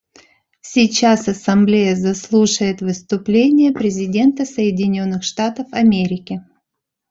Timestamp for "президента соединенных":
3.71-5.21